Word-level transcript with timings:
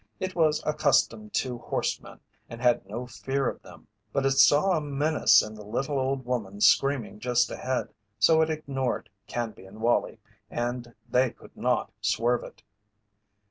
It 0.19 0.33
was 0.33 0.63
accustomed 0.65 1.31
to 1.35 1.59
horsemen 1.59 2.21
and 2.49 2.59
had 2.59 2.87
no 2.89 3.05
fear 3.05 3.47
of 3.47 3.61
them, 3.61 3.85
but 4.11 4.25
it 4.25 4.31
saw 4.31 4.71
a 4.71 4.81
menace 4.81 5.43
in 5.43 5.53
the 5.53 5.63
little 5.63 5.99
old 5.99 6.25
woman 6.25 6.59
screaming 6.59 7.19
just 7.19 7.51
ahead, 7.51 7.89
so 8.17 8.41
it 8.41 8.49
ignored 8.49 9.11
Canby 9.27 9.65
and 9.65 9.79
Wallie, 9.79 10.17
and 10.49 10.95
they 11.07 11.29
could 11.29 11.55
not 11.55 11.91
swerve 12.01 12.43
it. 12.43 12.63